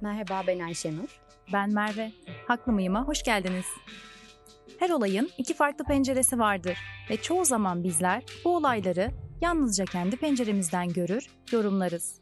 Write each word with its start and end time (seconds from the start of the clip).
Merhaba 0.00 0.42
ben 0.46 0.58
Ayşenur. 0.58 1.20
Ben 1.52 1.72
Merve. 1.72 2.12
Haklı 2.46 2.72
mıyım'a 2.72 3.04
hoş 3.04 3.22
geldiniz. 3.22 3.66
Her 4.78 4.90
olayın 4.90 5.30
iki 5.38 5.54
farklı 5.54 5.84
penceresi 5.84 6.38
vardır 6.38 6.78
ve 7.10 7.16
çoğu 7.16 7.44
zaman 7.44 7.84
bizler 7.84 8.22
bu 8.44 8.56
olayları 8.56 9.10
yalnızca 9.40 9.84
kendi 9.84 10.16
penceremizden 10.16 10.88
görür, 10.88 11.26
yorumlarız. 11.52 12.20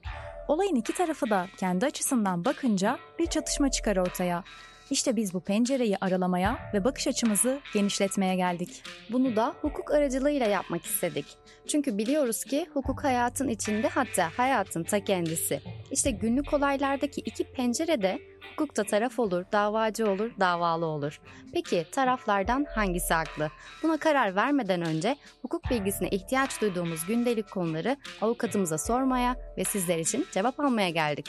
Olayın 0.48 0.76
iki 0.76 0.94
tarafı 0.94 1.30
da 1.30 1.46
kendi 1.56 1.86
açısından 1.86 2.44
bakınca 2.44 2.98
bir 3.18 3.26
çatışma 3.26 3.70
çıkar 3.70 3.96
ortaya. 3.96 4.44
İşte 4.90 5.16
biz 5.16 5.34
bu 5.34 5.40
pencereyi 5.40 5.96
aralamaya 6.00 6.58
ve 6.74 6.84
bakış 6.84 7.06
açımızı 7.06 7.60
genişletmeye 7.74 8.36
geldik. 8.36 8.82
Bunu 9.12 9.36
da 9.36 9.54
hukuk 9.60 9.90
aracılığıyla 9.90 10.46
yapmak 10.46 10.84
istedik. 10.84 11.26
Çünkü 11.66 11.98
biliyoruz 11.98 12.44
ki 12.44 12.66
hukuk 12.72 13.04
hayatın 13.04 13.48
içinde 13.48 13.88
hatta 13.88 14.30
hayatın 14.36 14.84
ta 14.84 15.04
kendisi. 15.04 15.60
İşte 15.90 16.10
günlük 16.10 16.52
olaylardaki 16.52 17.20
iki 17.20 17.44
pencerede 17.44 18.18
hukukta 18.52 18.84
taraf 18.84 19.18
olur, 19.18 19.44
davacı 19.52 20.10
olur, 20.10 20.30
davalı 20.40 20.86
olur. 20.86 21.20
Peki 21.52 21.86
taraflardan 21.92 22.66
hangisi 22.74 23.14
haklı? 23.14 23.50
Buna 23.82 23.96
karar 23.96 24.36
vermeden 24.36 24.82
önce 24.82 25.16
hukuk 25.42 25.70
bilgisine 25.70 26.08
ihtiyaç 26.08 26.60
duyduğumuz 26.60 27.06
gündelik 27.06 27.50
konuları 27.50 27.96
avukatımıza 28.20 28.78
sormaya 28.78 29.36
ve 29.56 29.64
sizler 29.64 29.98
için 29.98 30.26
cevap 30.32 30.60
almaya 30.60 30.90
geldik. 30.90 31.26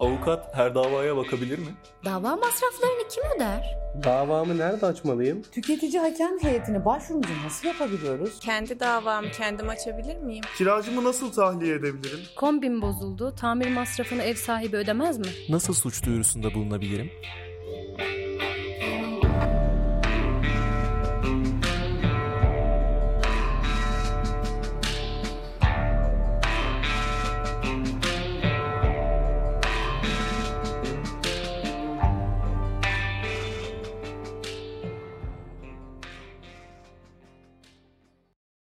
Avukat 0.00 0.56
her 0.56 0.74
davaya 0.74 1.16
bakabilir 1.16 1.58
mi? 1.58 1.74
Dava 2.04 2.36
masraflarını 2.36 3.08
kim 3.10 3.24
öder? 3.36 3.78
Davamı 4.04 4.58
nerede 4.58 4.86
açmalıyım? 4.86 5.42
Tüketici 5.42 5.98
hakem 6.00 6.38
heyetine 6.42 6.84
başvurumuzu 6.84 7.32
nasıl 7.44 7.68
yapabiliyoruz? 7.68 8.38
Kendi 8.40 8.80
davamı 8.80 9.30
kendim 9.30 9.68
açabilir 9.68 10.16
miyim? 10.16 10.44
Kiracımı 10.58 11.04
nasıl 11.04 11.32
tahliye 11.32 11.74
edebilirim? 11.74 12.20
Kombin 12.36 12.82
bozuldu. 12.82 13.34
Tamir 13.40 13.70
masrafını 13.72 14.22
ev 14.22 14.34
sahibi 14.34 14.76
ödemez 14.76 15.18
mi? 15.18 15.26
Nasıl 15.48 15.74
suç 15.74 16.06
duyurusunda 16.06 16.54
bulunabilirim? 16.54 17.10